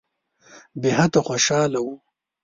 بېحده 0.81 1.19
خوشاله 1.27 1.79
وو. 1.85 1.93